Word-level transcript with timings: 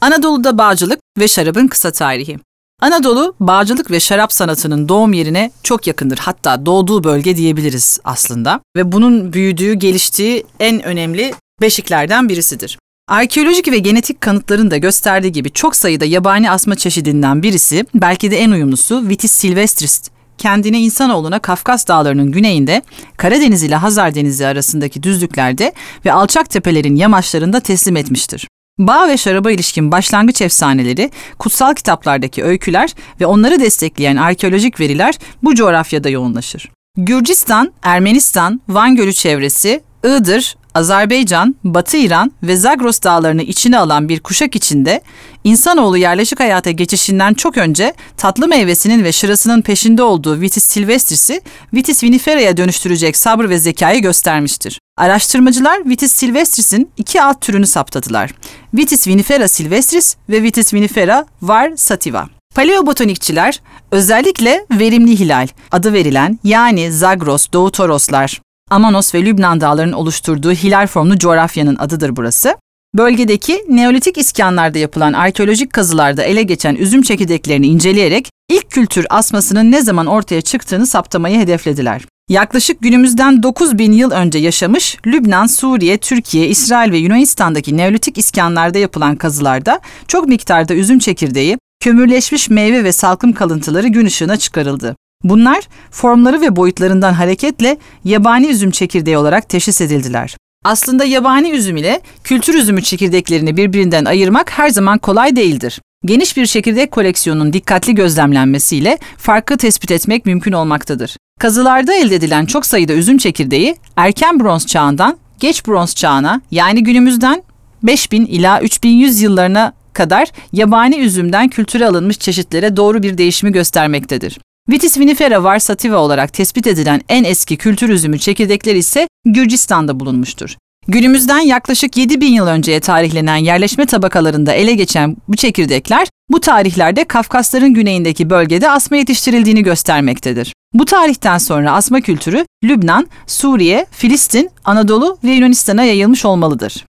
Anadolu'da 0.00 0.58
bağcılık 0.58 1.00
ve 1.18 1.28
şarabın 1.28 1.66
kısa 1.66 1.90
tarihi. 1.90 2.38
Anadolu, 2.80 3.34
bağcılık 3.40 3.90
ve 3.90 4.00
şarap 4.00 4.32
sanatının 4.32 4.88
doğum 4.88 5.12
yerine 5.12 5.50
çok 5.62 5.86
yakındır. 5.86 6.18
Hatta 6.18 6.66
doğduğu 6.66 7.04
bölge 7.04 7.36
diyebiliriz 7.36 8.00
aslında. 8.04 8.60
Ve 8.76 8.92
bunun 8.92 9.32
büyüdüğü, 9.32 9.74
geliştiği 9.74 10.44
en 10.60 10.82
önemli 10.82 11.34
beşiklerden 11.60 12.28
birisidir. 12.28 12.78
Arkeolojik 13.08 13.68
ve 13.68 13.78
genetik 13.78 14.20
kanıtların 14.20 14.70
da 14.70 14.76
gösterdiği 14.76 15.32
gibi 15.32 15.50
çok 15.50 15.76
sayıda 15.76 16.04
yabani 16.04 16.50
asma 16.50 16.74
çeşidinden 16.74 17.42
birisi, 17.42 17.86
belki 17.94 18.30
de 18.30 18.38
en 18.38 18.50
uyumlusu 18.50 19.08
Vitis 19.08 19.32
silvestris 19.32 20.02
kendini 20.38 20.80
insanoğluna 20.80 21.38
Kafkas 21.38 21.88
Dağları'nın 21.88 22.32
güneyinde 22.32 22.82
Karadeniz 23.16 23.62
ile 23.62 23.74
Hazar 23.74 24.14
Denizi 24.14 24.46
arasındaki 24.46 25.02
düzlüklerde 25.02 25.72
ve 26.04 26.12
alçak 26.12 26.50
tepelerin 26.50 26.96
yamaçlarında 26.96 27.60
teslim 27.60 27.96
etmiştir. 27.96 28.48
Bağ 28.78 29.08
ve 29.08 29.16
şaraba 29.16 29.50
ilişkin 29.50 29.92
başlangıç 29.92 30.42
efsaneleri, 30.42 31.10
kutsal 31.38 31.74
kitaplardaki 31.74 32.44
öyküler 32.44 32.94
ve 33.20 33.26
onları 33.26 33.60
destekleyen 33.60 34.16
arkeolojik 34.16 34.80
veriler 34.80 35.14
bu 35.42 35.54
coğrafyada 35.54 36.08
yoğunlaşır. 36.08 36.70
Gürcistan, 36.96 37.72
Ermenistan, 37.82 38.60
Van 38.68 38.96
Gölü 38.96 39.12
çevresi, 39.12 39.82
Iğdır, 40.04 40.56
Azerbaycan, 40.74 41.56
Batı 41.64 41.96
İran 41.96 42.32
ve 42.42 42.56
Zagros 42.56 43.02
dağlarını 43.02 43.42
içine 43.42 43.78
alan 43.78 44.08
bir 44.08 44.20
kuşak 44.20 44.56
içinde 44.56 45.00
insanoğlu 45.44 45.96
yerleşik 45.96 46.40
hayata 46.40 46.70
geçişinden 46.70 47.34
çok 47.34 47.56
önce 47.56 47.94
tatlı 48.16 48.48
meyvesinin 48.48 49.04
ve 49.04 49.12
şırasının 49.12 49.62
peşinde 49.62 50.02
olduğu 50.02 50.40
Vitis 50.40 50.64
silvestris'i 50.64 51.40
Vitis 51.74 52.02
vinifera'ya 52.04 52.56
dönüştürecek 52.56 53.16
sabır 53.16 53.48
ve 53.48 53.58
zekayı 53.58 54.02
göstermiştir. 54.02 54.80
Araştırmacılar 54.98 55.88
Vitis 55.88 56.12
silvestris'in 56.12 56.90
iki 56.96 57.22
alt 57.22 57.40
türünü 57.40 57.66
saptadılar. 57.66 58.30
Vitis 58.74 59.08
vinifera 59.08 59.48
silvestris 59.48 60.16
ve 60.28 60.42
Vitis 60.42 60.74
vinifera 60.74 61.26
var 61.42 61.72
sativa. 61.76 62.28
Paleobotanikçiler 62.54 63.60
özellikle 63.90 64.66
verimli 64.70 65.18
hilal 65.18 65.48
adı 65.72 65.92
verilen 65.92 66.38
yani 66.44 66.92
Zagros, 66.92 67.46
Doğu 67.52 67.70
Toroslar, 67.70 68.40
Amanos 68.70 69.14
ve 69.14 69.24
Lübnan 69.24 69.60
dağlarının 69.60 69.92
oluşturduğu 69.92 70.52
hilal 70.52 70.86
formlu 70.86 71.18
coğrafyanın 71.18 71.76
adıdır 71.76 72.16
burası. 72.16 72.56
Bölgedeki 72.94 73.64
Neolitik 73.68 74.18
iskanlarda 74.18 74.78
yapılan 74.78 75.12
arkeolojik 75.12 75.72
kazılarda 75.72 76.22
ele 76.22 76.42
geçen 76.42 76.74
üzüm 76.74 77.02
çekirdeklerini 77.02 77.66
inceleyerek 77.66 78.30
ilk 78.50 78.70
kültür 78.70 79.06
asmasının 79.10 79.72
ne 79.72 79.82
zaman 79.82 80.06
ortaya 80.06 80.40
çıktığını 80.40 80.86
saptamayı 80.86 81.38
hedeflediler. 81.38 82.02
Yaklaşık 82.30 82.80
günümüzden 82.80 83.42
9000 83.42 83.92
yıl 83.92 84.10
önce 84.10 84.38
yaşamış 84.38 84.96
Lübnan, 85.06 85.46
Suriye, 85.46 85.98
Türkiye, 85.98 86.48
İsrail 86.48 86.92
ve 86.92 86.98
Yunanistan'daki 86.98 87.76
Neolitik 87.76 88.18
iskanlarda 88.18 88.78
yapılan 88.78 89.16
kazılarda 89.16 89.80
çok 90.08 90.28
miktarda 90.28 90.74
üzüm 90.74 90.98
çekirdeği, 90.98 91.58
kömürleşmiş 91.80 92.50
meyve 92.50 92.84
ve 92.84 92.92
salkım 92.92 93.32
kalıntıları 93.32 93.88
gün 93.88 94.06
ışığına 94.06 94.36
çıkarıldı. 94.36 94.96
Bunlar 95.24 95.68
formları 95.90 96.40
ve 96.40 96.56
boyutlarından 96.56 97.12
hareketle 97.12 97.78
yabani 98.04 98.46
üzüm 98.46 98.70
çekirdeği 98.70 99.18
olarak 99.18 99.48
teşhis 99.48 99.80
edildiler. 99.80 100.36
Aslında 100.64 101.04
yabani 101.04 101.50
üzüm 101.50 101.76
ile 101.76 102.00
kültür 102.24 102.54
üzümü 102.54 102.82
çekirdeklerini 102.82 103.56
birbirinden 103.56 104.04
ayırmak 104.04 104.58
her 104.58 104.68
zaman 104.68 104.98
kolay 104.98 105.36
değildir. 105.36 105.80
Geniş 106.04 106.36
bir 106.36 106.46
çekirdek 106.46 106.90
koleksiyonunun 106.90 107.52
dikkatli 107.52 107.94
gözlemlenmesiyle 107.94 108.98
farkı 109.16 109.56
tespit 109.56 109.90
etmek 109.90 110.26
mümkün 110.26 110.52
olmaktadır. 110.52 111.16
Kazılarda 111.40 111.94
elde 111.94 112.14
edilen 112.14 112.46
çok 112.46 112.66
sayıda 112.66 112.92
üzüm 112.92 113.18
çekirdeği 113.18 113.76
erken 113.96 114.40
bronz 114.40 114.66
çağından 114.66 115.16
geç 115.40 115.66
bronz 115.66 115.94
çağına 115.94 116.40
yani 116.50 116.82
günümüzden 116.82 117.42
5000 117.82 118.26
ila 118.26 118.60
3100 118.60 119.20
yıllarına 119.20 119.72
kadar 119.92 120.28
yabani 120.52 120.96
üzümden 120.96 121.48
kültüre 121.48 121.86
alınmış 121.86 122.18
çeşitlere 122.18 122.76
doğru 122.76 123.02
bir 123.02 123.18
değişimi 123.18 123.52
göstermektedir. 123.52 124.38
Vitis 124.70 124.98
vinifera 124.98 125.44
var 125.44 125.58
sativa 125.58 125.96
olarak 125.96 126.32
tespit 126.32 126.66
edilen 126.66 127.00
en 127.08 127.24
eski 127.24 127.56
kültür 127.56 127.88
üzümü 127.88 128.18
çekirdekleri 128.18 128.78
ise 128.78 129.08
Gürcistan'da 129.24 130.00
bulunmuştur. 130.00 130.56
Günümüzden 130.88 131.40
yaklaşık 131.40 131.96
7000 131.96 132.32
yıl 132.32 132.46
önceye 132.46 132.80
tarihlenen 132.80 133.36
yerleşme 133.36 133.86
tabakalarında 133.86 134.52
ele 134.52 134.74
geçen 134.74 135.16
bu 135.28 135.36
çekirdekler 135.36 136.08
bu 136.30 136.40
tarihlerde 136.40 137.04
Kafkasların 137.04 137.74
güneyindeki 137.74 138.30
bölgede 138.30 138.70
asma 138.70 138.96
yetiştirildiğini 138.96 139.62
göstermektedir. 139.62 140.52
Bu 140.78 140.84
tarihten 140.84 141.38
sonra 141.38 141.72
asma 141.72 142.00
kültürü 142.00 142.46
Lübnan, 142.64 143.06
Suriye, 143.26 143.86
Filistin, 143.90 144.50
Anadolu 144.64 145.18
ve 145.24 145.30
Yunanistan'a 145.30 145.84
yayılmış 145.84 146.24
olmalıdır. 146.24 146.84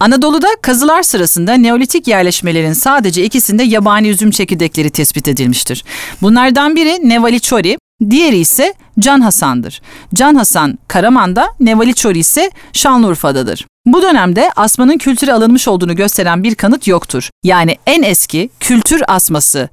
Anadolu'da 0.00 0.46
kazılar 0.62 1.02
sırasında 1.02 1.54
Neolitik 1.54 2.08
yerleşmelerin 2.08 2.72
sadece 2.72 3.24
ikisinde 3.24 3.62
yabani 3.62 4.08
üzüm 4.08 4.30
çekirdekleri 4.30 4.90
tespit 4.90 5.28
edilmiştir. 5.28 5.84
Bunlardan 6.22 6.76
biri 6.76 7.08
Nevaliçori, 7.08 7.78
diğeri 8.10 8.38
ise 8.38 8.74
Can 8.98 9.20
Hasan'dır. 9.20 9.82
Can 10.14 10.34
Hasan 10.34 10.78
Karaman'da, 10.88 11.48
Nevaliçori 11.60 12.18
ise 12.18 12.50
Şanlıurfa'dadır. 12.72 13.66
Bu 13.86 14.02
dönemde 14.02 14.50
asmanın 14.56 14.98
kültüre 14.98 15.32
alınmış 15.32 15.68
olduğunu 15.68 15.96
gösteren 15.96 16.42
bir 16.42 16.54
kanıt 16.54 16.86
yoktur. 16.86 17.30
Yani 17.44 17.76
en 17.86 18.02
eski 18.02 18.50
kültür 18.60 19.02
asması 19.08 19.68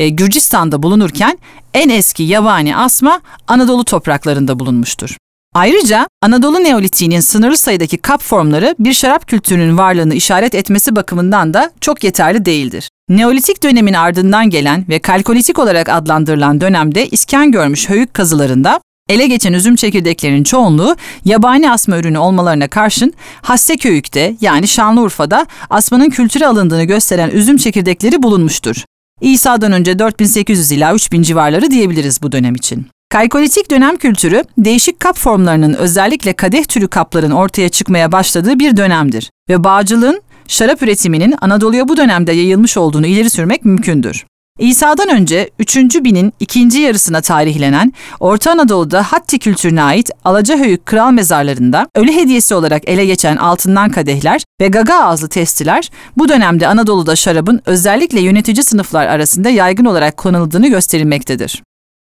e, 0.00 0.08
Gürcistan'da 0.08 0.82
bulunurken 0.82 1.38
en 1.74 1.88
eski 1.88 2.22
yabani 2.22 2.76
asma 2.76 3.20
Anadolu 3.48 3.84
topraklarında 3.84 4.58
bulunmuştur. 4.58 5.16
Ayrıca 5.54 6.08
Anadolu 6.22 6.64
Neolitiğinin 6.64 7.20
sınırlı 7.20 7.56
sayıdaki 7.56 7.98
kap 7.98 8.22
formları 8.22 8.74
bir 8.78 8.92
şarap 8.92 9.26
kültürünün 9.26 9.78
varlığını 9.78 10.14
işaret 10.14 10.54
etmesi 10.54 10.96
bakımından 10.96 11.54
da 11.54 11.70
çok 11.80 12.04
yeterli 12.04 12.44
değildir. 12.44 12.88
Neolitik 13.08 13.62
dönemin 13.62 13.92
ardından 13.92 14.50
gelen 14.50 14.84
ve 14.88 14.98
kalkolitik 14.98 15.58
olarak 15.58 15.88
adlandırılan 15.88 16.60
dönemde 16.60 17.08
iskan 17.08 17.52
görmüş 17.52 17.88
höyük 17.88 18.14
kazılarında 18.14 18.80
ele 19.08 19.26
geçen 19.26 19.52
üzüm 19.52 19.76
çekirdeklerinin 19.76 20.44
çoğunluğu 20.44 20.96
yabani 21.24 21.70
asma 21.70 21.98
ürünü 21.98 22.18
olmalarına 22.18 22.68
karşın 22.68 23.12
Hasseköyük'te 23.42 24.36
yani 24.40 24.68
Şanlıurfa'da 24.68 25.46
asmanın 25.70 26.10
kültüre 26.10 26.46
alındığını 26.46 26.84
gösteren 26.84 27.30
üzüm 27.30 27.56
çekirdekleri 27.56 28.22
bulunmuştur. 28.22 28.84
İsa'dan 29.20 29.72
önce 29.72 29.98
4800 29.98 30.72
ila 30.72 30.94
3000 30.94 31.22
civarları 31.22 31.70
diyebiliriz 31.70 32.22
bu 32.22 32.32
dönem 32.32 32.54
için. 32.54 32.86
Kalkolitik 33.08 33.70
dönem 33.70 33.96
kültürü, 33.96 34.44
değişik 34.58 35.00
kap 35.00 35.18
formlarının 35.18 35.74
özellikle 35.74 36.32
kadeh 36.32 36.64
türü 36.64 36.88
kapların 36.88 37.30
ortaya 37.30 37.68
çıkmaya 37.68 38.12
başladığı 38.12 38.58
bir 38.58 38.76
dönemdir 38.76 39.30
ve 39.48 39.64
bağcılığın, 39.64 40.22
şarap 40.48 40.82
üretiminin 40.82 41.34
Anadolu'ya 41.40 41.88
bu 41.88 41.96
dönemde 41.96 42.32
yayılmış 42.32 42.76
olduğunu 42.76 43.06
ileri 43.06 43.30
sürmek 43.30 43.64
mümkündür. 43.64 44.24
İsa'dan 44.60 45.08
önce 45.08 45.50
3. 45.58 45.76
binin 45.76 46.32
ikinci 46.40 46.80
yarısına 46.80 47.20
tarihlenen 47.20 47.92
Orta 48.20 48.50
Anadolu'da 48.50 49.02
Hatti 49.02 49.38
kültürüne 49.38 49.82
ait 49.82 50.10
Alacahöyük 50.24 50.86
kral 50.86 51.10
mezarlarında 51.10 51.86
ölü 51.94 52.12
hediyesi 52.12 52.54
olarak 52.54 52.88
ele 52.88 53.06
geçen 53.06 53.36
altından 53.36 53.90
kadehler 53.90 54.42
ve 54.60 54.68
gaga 54.68 54.94
ağızlı 54.94 55.28
testiler 55.28 55.90
bu 56.16 56.28
dönemde 56.28 56.66
Anadolu'da 56.66 57.16
şarabın 57.16 57.60
özellikle 57.66 58.20
yönetici 58.20 58.62
sınıflar 58.62 59.06
arasında 59.06 59.50
yaygın 59.50 59.84
olarak 59.84 60.16
kullanıldığını 60.16 60.68
gösterilmektedir. 60.68 61.62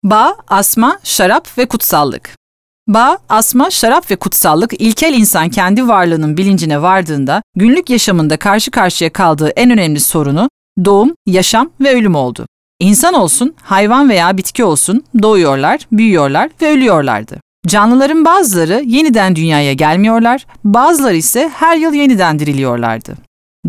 Bağ, 0.03 0.35
asma, 0.47 0.99
şarap 1.03 1.57
ve 1.57 1.65
kutsallık. 1.65 2.35
Bağ, 2.87 3.17
asma, 3.29 3.71
şarap 3.71 4.11
ve 4.11 4.15
kutsallık 4.15 4.81
ilkel 4.81 5.13
insan 5.13 5.49
kendi 5.49 5.87
varlığının 5.87 6.37
bilincine 6.37 6.81
vardığında 6.81 7.41
günlük 7.55 7.89
yaşamında 7.89 8.37
karşı 8.37 8.71
karşıya 8.71 9.13
kaldığı 9.13 9.49
en 9.49 9.71
önemli 9.71 9.99
sorunu 9.99 10.49
doğum, 10.85 11.15
yaşam 11.25 11.69
ve 11.81 11.95
ölüm 11.95 12.15
oldu. 12.15 12.45
İnsan 12.79 13.13
olsun, 13.13 13.53
hayvan 13.61 14.09
veya 14.09 14.37
bitki 14.37 14.63
olsun 14.63 15.03
doğuyorlar, 15.21 15.87
büyüyorlar 15.91 16.49
ve 16.61 16.69
ölüyorlardı. 16.69 17.39
Canlıların 17.67 18.25
bazıları 18.25 18.83
yeniden 18.85 19.35
dünyaya 19.35 19.73
gelmiyorlar, 19.73 20.45
bazıları 20.63 21.15
ise 21.15 21.51
her 21.53 21.77
yıl 21.77 21.93
yeniden 21.93 22.39
diriliyorlardı. 22.39 23.15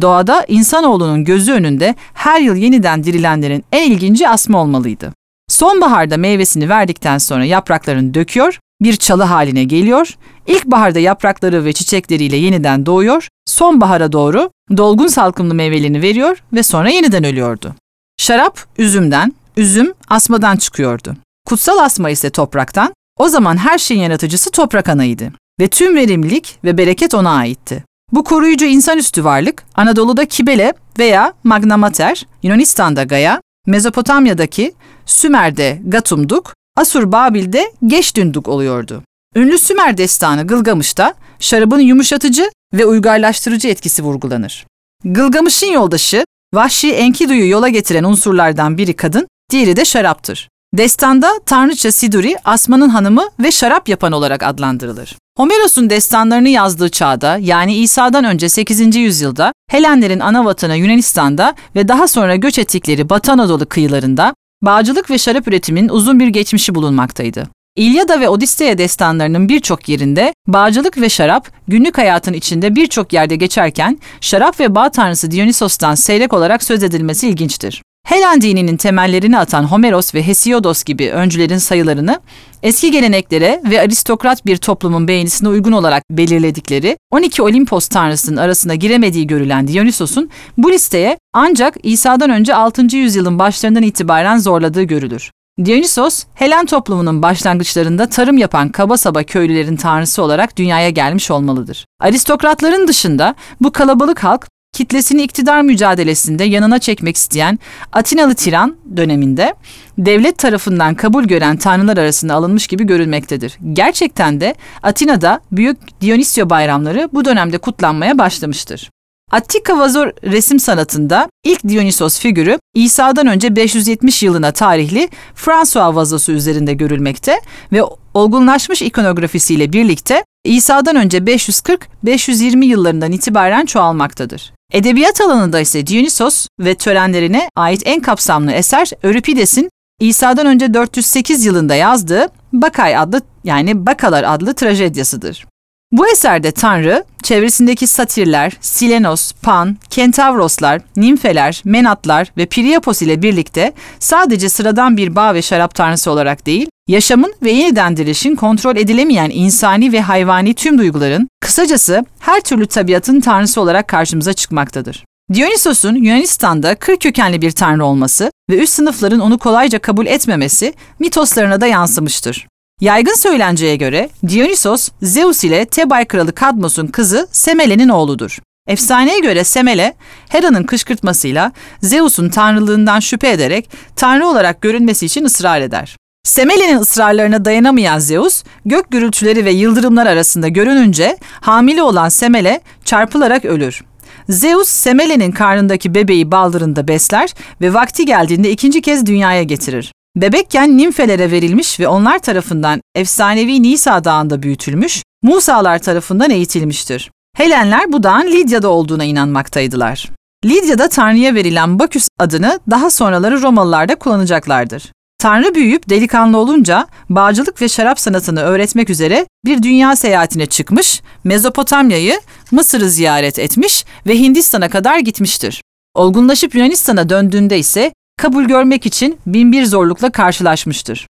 Doğada 0.00 0.44
insanoğlunun 0.48 1.24
gözü 1.24 1.52
önünde 1.52 1.94
her 2.14 2.40
yıl 2.40 2.56
yeniden 2.56 3.04
dirilenlerin 3.04 3.64
en 3.72 3.90
ilginci 3.90 4.28
asma 4.28 4.62
olmalıydı. 4.62 5.12
Sonbaharda 5.48 6.16
meyvesini 6.16 6.68
verdikten 6.68 7.18
sonra 7.18 7.44
yapraklarını 7.44 8.14
döküyor, 8.14 8.58
bir 8.80 8.96
çalı 8.96 9.22
haline 9.22 9.64
geliyor. 9.64 10.14
İlkbaharda 10.46 10.98
yaprakları 10.98 11.64
ve 11.64 11.72
çiçekleriyle 11.72 12.36
yeniden 12.36 12.86
doğuyor. 12.86 13.28
Sonbahara 13.46 14.12
doğru 14.12 14.50
dolgun 14.76 15.06
salkımlı 15.06 15.54
meyvelerini 15.54 16.02
veriyor 16.02 16.42
ve 16.52 16.62
sonra 16.62 16.90
yeniden 16.90 17.24
ölüyordu. 17.24 17.74
Şarap 18.18 18.66
üzümden, 18.78 19.32
üzüm 19.56 19.92
asmadan 20.08 20.56
çıkıyordu. 20.56 21.16
Kutsal 21.46 21.78
asma 21.78 22.10
ise 22.10 22.30
topraktan. 22.30 22.94
O 23.18 23.28
zaman 23.28 23.56
her 23.56 23.78
şeyin 23.78 24.00
yaratıcısı 24.00 24.50
toprak 24.50 24.88
anaydı 24.88 25.32
ve 25.60 25.68
tüm 25.68 25.96
verimlilik 25.96 26.58
ve 26.64 26.78
bereket 26.78 27.14
ona 27.14 27.30
aitti. 27.30 27.84
Bu 28.12 28.24
koruyucu 28.24 28.64
insanüstü 28.64 29.24
varlık 29.24 29.64
Anadolu'da 29.74 30.24
Kibele 30.24 30.72
veya 30.98 31.32
Magna 31.44 31.76
Mater, 31.76 32.26
Yunanistan'da 32.42 33.02
Gaya, 33.02 33.40
Mezopotamya'daki 33.66 34.74
Sümer'de 35.06 35.80
Gatumduk, 35.84 36.54
Asur 36.76 37.12
Babil'de 37.12 37.72
Geçdünduk 37.86 38.48
oluyordu. 38.48 39.02
Ünlü 39.36 39.58
Sümer 39.58 39.96
destanı 39.96 40.46
Gılgamış'ta 40.46 41.14
şarabın 41.38 41.80
yumuşatıcı 41.80 42.50
ve 42.72 42.86
uygarlaştırıcı 42.86 43.68
etkisi 43.68 44.02
vurgulanır. 44.02 44.66
Gılgamış'ın 45.04 45.66
yoldaşı 45.66 46.24
Vahşi 46.54 46.92
Enkidu'yu 46.92 47.50
yola 47.50 47.68
getiren 47.68 48.04
unsurlardan 48.04 48.78
biri 48.78 48.96
kadın, 48.96 49.28
diğeri 49.50 49.76
de 49.76 49.84
şaraptır. 49.84 50.48
Destanda 50.74 51.40
Tanrıça 51.46 51.92
Siduri, 51.92 52.36
Asman'ın 52.44 52.88
hanımı 52.88 53.28
ve 53.40 53.52
şarap 53.52 53.88
yapan 53.88 54.12
olarak 54.12 54.42
adlandırılır. 54.42 55.16
Homeros'un 55.36 55.90
destanlarını 55.90 56.48
yazdığı 56.48 56.88
çağda 56.88 57.38
yani 57.40 57.74
İsa'dan 57.74 58.24
önce 58.24 58.48
8. 58.48 58.96
yüzyılda 58.96 59.52
Helenlerin 59.70 60.20
ana 60.20 60.44
vatanı 60.44 60.76
Yunanistan'da 60.76 61.54
ve 61.76 61.88
daha 61.88 62.08
sonra 62.08 62.36
göç 62.36 62.58
ettikleri 62.58 63.08
Batı 63.08 63.32
Anadolu 63.32 63.66
kıyılarında 63.66 64.34
bağcılık 64.62 65.10
ve 65.10 65.18
şarap 65.18 65.48
üretiminin 65.48 65.88
uzun 65.88 66.20
bir 66.20 66.28
geçmişi 66.28 66.74
bulunmaktaydı. 66.74 67.48
İlyada 67.76 68.20
ve 68.20 68.28
Odiseya 68.28 68.78
destanlarının 68.78 69.48
birçok 69.48 69.88
yerinde 69.88 70.34
bağcılık 70.46 71.00
ve 71.00 71.08
şarap 71.08 71.50
günlük 71.68 71.98
hayatın 71.98 72.32
içinde 72.32 72.76
birçok 72.76 73.12
yerde 73.12 73.36
geçerken 73.36 73.98
şarap 74.20 74.60
ve 74.60 74.74
bağ 74.74 74.88
tanrısı 74.90 75.30
Dionysos'tan 75.30 75.94
seyrek 75.94 76.32
olarak 76.32 76.64
söz 76.64 76.82
edilmesi 76.82 77.28
ilginçtir. 77.28 77.82
Helen 78.06 78.40
dininin 78.40 78.76
temellerini 78.76 79.38
atan 79.38 79.64
Homeros 79.64 80.14
ve 80.14 80.26
Hesiodos 80.26 80.84
gibi 80.84 81.10
öncülerin 81.10 81.58
sayılarını 81.58 82.20
eski 82.62 82.90
geleneklere 82.90 83.60
ve 83.70 83.80
aristokrat 83.80 84.46
bir 84.46 84.56
toplumun 84.56 85.08
beğenisine 85.08 85.48
uygun 85.48 85.72
olarak 85.72 86.02
belirledikleri 86.10 86.96
12 87.10 87.42
Olimpos 87.42 87.88
tanrısının 87.88 88.36
arasına 88.36 88.74
giremediği 88.74 89.26
görülen 89.26 89.68
Dionysos'un 89.68 90.30
bu 90.58 90.72
listeye 90.72 91.18
ancak 91.32 91.74
İsa'dan 91.82 92.30
önce 92.30 92.54
6. 92.54 92.96
yüzyılın 92.96 93.38
başlarından 93.38 93.82
itibaren 93.82 94.38
zorladığı 94.38 94.82
görülür. 94.82 95.30
Dionysos, 95.64 96.24
Helen 96.34 96.66
toplumunun 96.66 97.22
başlangıçlarında 97.22 98.08
tarım 98.08 98.38
yapan 98.38 98.68
kaba 98.68 98.96
saba 98.96 99.22
köylülerin 99.22 99.76
tanrısı 99.76 100.22
olarak 100.22 100.56
dünyaya 100.56 100.90
gelmiş 100.90 101.30
olmalıdır. 101.30 101.86
Aristokratların 102.00 102.88
dışında 102.88 103.34
bu 103.60 103.72
kalabalık 103.72 104.24
halk 104.24 104.46
kitlesini 104.76 105.22
iktidar 105.22 105.62
mücadelesinde 105.62 106.44
yanına 106.44 106.78
çekmek 106.78 107.16
isteyen 107.16 107.58
Atinalı 107.92 108.34
tiran 108.34 108.76
döneminde 108.96 109.54
devlet 109.98 110.38
tarafından 110.38 110.94
kabul 110.94 111.24
gören 111.24 111.56
tanrılar 111.56 111.96
arasında 111.96 112.34
alınmış 112.34 112.66
gibi 112.66 112.86
görülmektedir. 112.86 113.58
Gerçekten 113.72 114.40
de 114.40 114.54
Atina'da 114.82 115.40
büyük 115.52 116.00
Dionysio 116.00 116.50
bayramları 116.50 117.08
bu 117.12 117.24
dönemde 117.24 117.58
kutlanmaya 117.58 118.18
başlamıştır. 118.18 118.90
Attika 119.32 119.78
vazo 119.78 120.04
resim 120.24 120.60
sanatında 120.60 121.28
ilk 121.44 121.68
Dionysos 121.68 122.18
figürü 122.18 122.58
İsa'dan 122.74 123.26
önce 123.26 123.56
570 123.56 124.22
yılına 124.22 124.52
tarihli 124.52 125.08
François 125.34 125.94
vazosu 125.94 126.32
üzerinde 126.32 126.74
görülmekte 126.74 127.40
ve 127.72 127.82
olgunlaşmış 128.14 128.82
ikonografisiyle 128.82 129.72
birlikte 129.72 130.24
İsa'dan 130.44 130.96
önce 130.96 131.18
540-520 131.18 132.64
yıllarından 132.64 133.12
itibaren 133.12 133.66
çoğalmaktadır. 133.66 134.55
Edebiyat 134.72 135.20
alanında 135.20 135.60
ise 135.60 135.86
Dionysos 135.86 136.48
ve 136.60 136.74
törenlerine 136.74 137.48
ait 137.56 137.82
en 137.84 138.00
kapsamlı 138.00 138.52
eser 138.52 138.90
Euripides'in 139.02 139.70
İsa'dan 140.00 140.46
önce 140.46 140.74
408 140.74 141.44
yılında 141.44 141.74
yazdığı 141.74 142.28
Bakay 142.52 142.96
adlı 142.96 143.22
yani 143.44 143.86
Bakalar 143.86 144.24
adlı 144.24 144.54
trajedyasıdır. 144.54 145.46
Bu 145.92 146.08
eserde 146.08 146.52
Tanrı, 146.52 147.04
çevresindeki 147.22 147.86
satirler, 147.86 148.52
Silenos, 148.60 149.32
Pan, 149.32 149.76
Kentavroslar, 149.90 150.82
Nimfeler, 150.96 151.62
Menatlar 151.64 152.32
ve 152.36 152.46
Priapos 152.46 153.02
ile 153.02 153.22
birlikte 153.22 153.72
sadece 153.98 154.48
sıradan 154.48 154.96
bir 154.96 155.16
bağ 155.16 155.34
ve 155.34 155.42
şarap 155.42 155.74
tanrısı 155.74 156.10
olarak 156.10 156.46
değil, 156.46 156.68
yaşamın 156.88 157.34
ve 157.42 157.50
yeniden 157.50 157.96
dirilişin 157.96 158.36
kontrol 158.36 158.76
edilemeyen 158.76 159.30
insani 159.34 159.92
ve 159.92 160.00
hayvani 160.00 160.54
tüm 160.54 160.78
duyguların, 160.78 161.28
kısacası 161.40 162.04
her 162.20 162.40
türlü 162.40 162.66
tabiatın 162.66 163.20
tanrısı 163.20 163.60
olarak 163.60 163.88
karşımıza 163.88 164.32
çıkmaktadır. 164.32 165.04
Dionysos'un 165.34 165.94
Yunanistan'da 165.94 166.74
kır 166.74 166.96
kökenli 166.96 167.42
bir 167.42 167.50
tanrı 167.50 167.84
olması 167.84 168.30
ve 168.50 168.58
üst 168.58 168.72
sınıfların 168.72 169.20
onu 169.20 169.38
kolayca 169.38 169.78
kabul 169.78 170.06
etmemesi 170.06 170.74
mitoslarına 170.98 171.60
da 171.60 171.66
yansımıştır. 171.66 172.46
Yaygın 172.80 173.14
söylenceye 173.14 173.76
göre 173.76 174.08
Dionysos, 174.28 174.88
Zeus 175.02 175.44
ile 175.44 175.64
Tebay 175.64 176.04
kralı 176.04 176.34
Kadmos'un 176.34 176.86
kızı 176.86 177.28
Semele'nin 177.32 177.88
oğludur. 177.88 178.38
Efsaneye 178.66 179.20
göre 179.20 179.44
Semele, 179.44 179.94
Hera'nın 180.28 180.64
kışkırtmasıyla 180.64 181.52
Zeus'un 181.82 182.28
tanrılığından 182.28 183.00
şüphe 183.00 183.30
ederek 183.30 183.70
tanrı 183.96 184.26
olarak 184.26 184.60
görünmesi 184.60 185.06
için 185.06 185.24
ısrar 185.24 185.60
eder. 185.60 185.96
Semele'nin 186.24 186.78
ısrarlarına 186.78 187.44
dayanamayan 187.44 187.98
Zeus, 187.98 188.44
gök 188.64 188.90
gürültüleri 188.90 189.44
ve 189.44 189.50
yıldırımlar 189.50 190.06
arasında 190.06 190.48
görününce 190.48 191.18
hamile 191.40 191.82
olan 191.82 192.08
Semele 192.08 192.60
çarpılarak 192.84 193.44
ölür. 193.44 193.84
Zeus, 194.28 194.68
Semele'nin 194.68 195.32
karnındaki 195.32 195.94
bebeği 195.94 196.30
baldırında 196.30 196.88
besler 196.88 197.34
ve 197.60 197.74
vakti 197.74 198.04
geldiğinde 198.04 198.50
ikinci 198.50 198.82
kez 198.82 199.06
dünyaya 199.06 199.42
getirir. 199.42 199.92
Bebekken 200.16 200.76
nimfelere 200.76 201.30
verilmiş 201.30 201.80
ve 201.80 201.88
onlar 201.88 202.18
tarafından 202.18 202.80
efsanevi 202.94 203.62
Nisa 203.62 204.04
Dağı'nda 204.04 204.42
büyütülmüş, 204.42 205.02
Musalar 205.22 205.78
tarafından 205.78 206.30
eğitilmiştir. 206.30 207.10
Helenler 207.36 207.92
bu 207.92 208.02
dağın 208.02 208.26
Lidya'da 208.26 208.68
olduğuna 208.68 209.04
inanmaktaydılar. 209.04 210.08
Lidya'da 210.44 210.88
Tanrı'ya 210.88 211.34
verilen 211.34 211.78
Baküs 211.78 212.08
adını 212.18 212.60
daha 212.70 212.90
sonraları 212.90 213.42
Romalılar 213.42 213.88
da 213.88 213.94
kullanacaklardır. 213.94 214.92
Tanrı 215.18 215.54
büyüyüp 215.54 215.90
delikanlı 215.90 216.38
olunca 216.38 216.86
bağcılık 217.10 217.62
ve 217.62 217.68
şarap 217.68 218.00
sanatını 218.00 218.40
öğretmek 218.40 218.90
üzere 218.90 219.26
bir 219.44 219.62
dünya 219.62 219.96
seyahatine 219.96 220.46
çıkmış, 220.46 221.02
Mezopotamya'yı, 221.24 222.20
Mısır'ı 222.50 222.90
ziyaret 222.90 223.38
etmiş 223.38 223.84
ve 224.06 224.18
Hindistan'a 224.18 224.68
kadar 224.68 224.98
gitmiştir. 224.98 225.62
Olgunlaşıp 225.94 226.54
Yunanistan'a 226.54 227.08
döndüğünde 227.08 227.58
ise 227.58 227.92
kabul 228.16 228.44
görmek 228.44 228.86
için 228.86 229.18
binbir 229.26 229.64
zorlukla 229.64 230.10
karşılaşmıştır. 230.10 231.06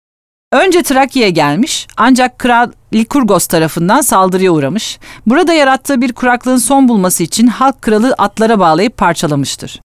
Önce 0.53 0.83
Trakya'ya 0.83 1.29
gelmiş 1.29 1.87
ancak 1.97 2.39
Kral 2.39 2.71
Likurgos 2.93 3.47
tarafından 3.47 4.01
saldırıya 4.01 4.51
uğramış. 4.51 4.99
Burada 5.27 5.53
yarattığı 5.53 6.01
bir 6.01 6.13
kuraklığın 6.13 6.57
son 6.57 6.87
bulması 6.87 7.23
için 7.23 7.47
halk 7.47 7.81
kralı 7.81 8.15
atlara 8.17 8.59
bağlayıp 8.59 8.97
parçalamıştır. 8.97 9.81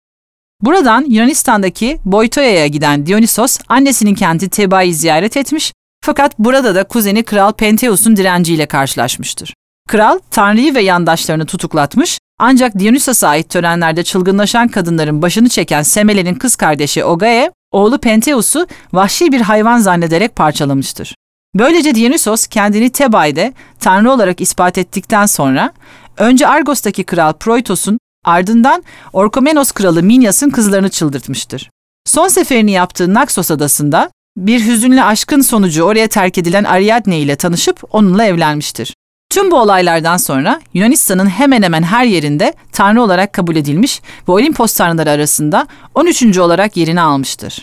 Buradan 0.62 1.04
Yunanistan'daki 1.08 1.98
Boytoya'ya 2.04 2.66
giden 2.66 3.06
Dionysos 3.06 3.58
annesinin 3.68 4.14
kenti 4.14 4.48
Teba'yı 4.48 4.94
ziyaret 4.94 5.36
etmiş 5.36 5.72
fakat 6.04 6.38
burada 6.38 6.74
da 6.74 6.84
kuzeni 6.84 7.22
Kral 7.22 7.52
Penteus'un 7.52 8.16
direnciyle 8.16 8.66
karşılaşmıştır. 8.66 9.54
Kral 9.88 10.18
Tanrı'yı 10.30 10.74
ve 10.74 10.82
yandaşlarını 10.82 11.46
tutuklatmış 11.46 12.18
ancak 12.38 12.78
Dionysos'a 12.78 13.28
ait 13.28 13.48
törenlerde 13.48 14.02
çılgınlaşan 14.02 14.68
kadınların 14.68 15.22
başını 15.22 15.48
çeken 15.48 15.82
Semele'nin 15.82 16.34
kız 16.34 16.56
kardeşi 16.56 17.04
Ogae, 17.04 17.50
oğlu 17.72 17.98
Penteus'u 17.98 18.66
vahşi 18.92 19.32
bir 19.32 19.40
hayvan 19.40 19.78
zannederek 19.78 20.36
parçalamıştır. 20.36 21.14
Böylece 21.54 21.94
Dionysos 21.94 22.46
kendini 22.46 22.90
Tebai'de 22.90 23.52
tanrı 23.80 24.10
olarak 24.10 24.40
ispat 24.40 24.78
ettikten 24.78 25.26
sonra 25.26 25.72
önce 26.16 26.48
Argos'taki 26.48 27.04
kral 27.04 27.32
Proitos'un 27.32 27.98
ardından 28.24 28.84
Orkomenos 29.12 29.72
kralı 29.72 30.02
Minyas'ın 30.02 30.50
kızlarını 30.50 30.88
çıldırtmıştır. 30.88 31.70
Son 32.04 32.28
seferini 32.28 32.70
yaptığı 32.70 33.14
Naxos 33.14 33.50
adasında 33.50 34.10
bir 34.36 34.66
hüzünlü 34.66 35.02
aşkın 35.02 35.40
sonucu 35.40 35.82
oraya 35.82 36.08
terk 36.08 36.38
edilen 36.38 36.64
Ariadne 36.64 37.18
ile 37.18 37.36
tanışıp 37.36 37.80
onunla 37.90 38.24
evlenmiştir. 38.24 38.93
Tüm 39.34 39.50
bu 39.50 39.56
olaylardan 39.56 40.16
sonra 40.16 40.60
Yunanistan'ın 40.74 41.26
hemen 41.26 41.62
hemen 41.62 41.82
her 41.82 42.04
yerinde 42.04 42.54
tanrı 42.72 43.02
olarak 43.02 43.32
kabul 43.32 43.56
edilmiş 43.56 44.02
ve 44.28 44.32
Olimpos 44.32 44.74
tanrıları 44.74 45.10
arasında 45.10 45.66
13. 45.94 46.38
olarak 46.38 46.76
yerini 46.76 47.00
almıştır. 47.00 47.62